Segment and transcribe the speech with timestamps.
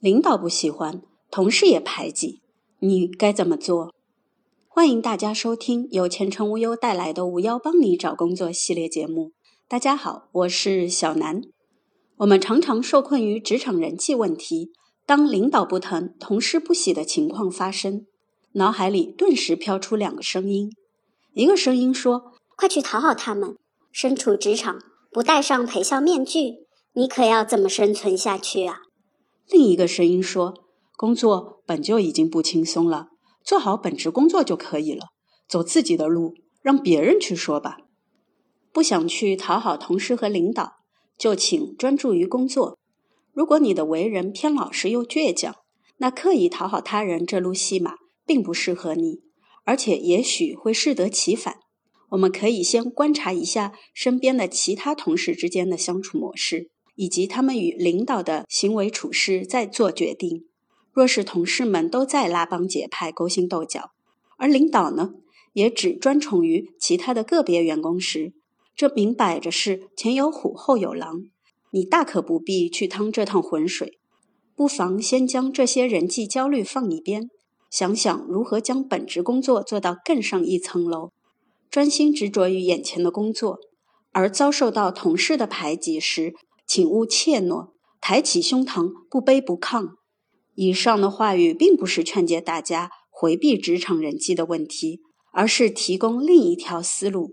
[0.00, 2.40] 领导不喜欢，同事也排挤，
[2.78, 3.92] 你该怎么做？
[4.68, 9.32] 欢迎大家收听由前程无忧带来的“无忧帮你找工作”系列节目。
[9.66, 11.42] 大家好，我是小南。
[12.18, 14.70] 我们常常受困于职场人际问题，
[15.04, 18.06] 当领导不疼、同事不喜的情况发生，
[18.52, 20.70] 脑海里顿时飘出两个声音：
[21.34, 23.56] 一个声音说，快去讨好他们。
[23.90, 24.78] 身处职场，
[25.10, 28.82] 不戴上陪笑面具，你可要怎么生存下去啊？
[29.50, 30.54] 另一个声音说，
[30.96, 33.08] 工作本就已经不轻松了。
[33.42, 35.06] 做好本职工作就可以了，
[35.48, 37.78] 走自己的路，让别人去说吧。
[38.72, 40.74] 不想去讨好同事和领导，
[41.16, 42.76] 就请专注于工作。
[43.32, 45.54] 如果你的为人偏老实又倔强，
[45.96, 47.94] 那刻意讨好他人这路戏码
[48.26, 49.20] 并不适合你，
[49.64, 51.60] 而且也许会适得其反。
[52.10, 60.46] 我们可以先观察一下身边的其他同事之间的相处模式，以及他们与领导的行为处事，再做决定。
[60.92, 63.92] 若是同事们都在拉帮结派、勾心斗角，
[64.36, 65.12] 而领导呢，
[65.52, 68.32] 也只专宠于其他的个别员工时，
[68.74, 71.22] 这明摆着是前有虎后有狼，
[71.70, 74.00] 你大可不必去趟这趟浑水。
[74.56, 77.30] 不妨先将这些人际焦虑放一边，
[77.70, 81.12] 想想如何将本职工作做到更上一层楼，
[81.70, 83.60] 专心执着于眼前的工作。
[84.10, 86.34] 而遭受到同事的排挤时，
[86.68, 89.92] 请勿怯懦，抬起胸膛，不卑不亢。
[90.54, 95.00] 以上的话语并不是劝诫大家回避职场人际的问题，
[95.32, 97.32] 而是提供另一条思路：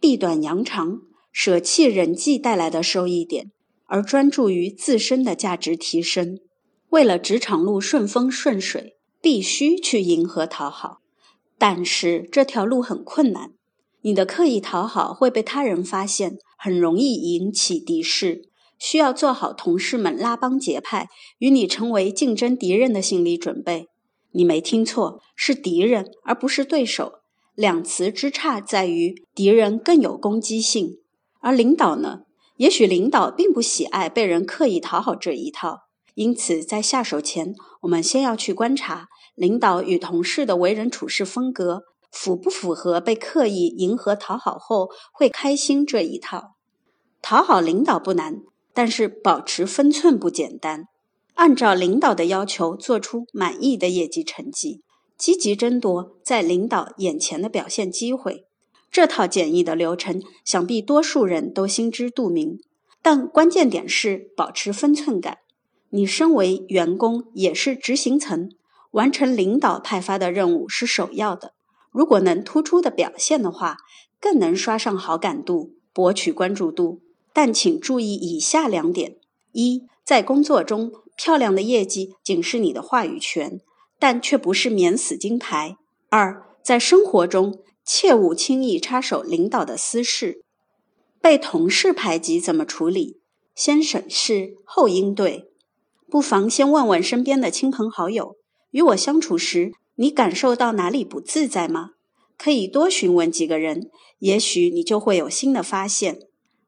[0.00, 3.52] 避短扬长，舍弃人际带来的收益点，
[3.84, 6.38] 而专注于自身的价值提升。
[6.88, 11.02] 为了职场路顺风顺水，必须去迎合讨好，
[11.58, 13.52] 但是这条路很困难。
[14.00, 18.48] 你的刻意讨好会被他人发现，很容易引起敌视。
[18.82, 23.86] 需要做好同事们拉帮结派、与你成为竞争敌人的心理准备。
[24.32, 27.20] 你没听错，是敌人，而不是对手。
[27.54, 30.96] 两词之差在于，敌人更有攻击性，
[31.40, 32.22] 而领导呢？
[32.56, 35.82] 也许领导并不喜爱被人刻意讨好这一套。
[36.14, 39.06] 因此，在下手前，我们先要去观察
[39.36, 46.56] 领导与同事的为人处事风格，符不符合被刻意迎合讨好后会开心这一套。
[47.22, 48.42] 讨好领导不难。
[48.74, 50.88] 但是保持分寸不简单，
[51.34, 54.82] 按照领导的要求做出满意的业绩成绩，
[55.16, 58.44] 积极争夺在领导眼前的表现机会。
[58.90, 62.58] 这套简易的流程，想必多数人都心知肚明。
[63.00, 65.38] 但关键点是保持分寸感。
[65.90, 68.50] 你身为员工，也是执行层，
[68.92, 71.54] 完成领导派发的任务是首要的。
[71.90, 73.78] 如果能突出的表现的话，
[74.20, 77.00] 更能刷上好感度，博取关注度。
[77.32, 79.16] 但请注意以下两点：
[79.52, 83.60] 一，在工作中，漂亮的业绩仅是你的话语权，
[83.98, 85.76] 但却不是免死金牌；
[86.10, 90.42] 二，在生活中，切勿轻易插手领导的私事。
[91.20, 93.20] 被同事排挤怎么处理？
[93.54, 95.50] 先审视后应对。
[96.10, 98.36] 不妨先问问身边的亲朋好友：
[98.70, 101.92] 与我相处时，你感受到哪里不自在吗？
[102.36, 106.18] 可以多询问几个人，也许你就会有新的发现。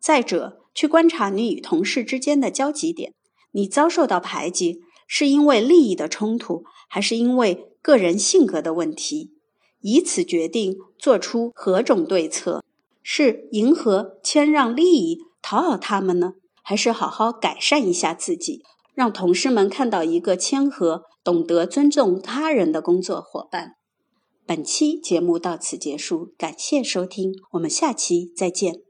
[0.00, 3.14] 再者，去观察你与同事之间的交集点。
[3.52, 9.32] 你遭受到排挤，是因为利益的冲突，还是因为个人性格的问题？
[9.80, 12.64] 以此决定做出何种对策：
[13.02, 18.62] 是迎合、谦让、利益、讨好他们呢，还是好好改善一下自己，
[18.94, 23.76] 让同事们看到一个谦和、懂得尊重他人的工作伙伴？
[24.44, 28.87] 本期节目到此结束，感谢收听，我们下期再见。